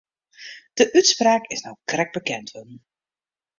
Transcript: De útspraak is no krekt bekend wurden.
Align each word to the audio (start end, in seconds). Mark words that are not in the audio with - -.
De 0.75 0.83
útspraak 0.99 1.43
is 1.53 1.63
no 1.65 1.71
krekt 1.91 2.13
bekend 2.17 2.49
wurden. 2.53 2.77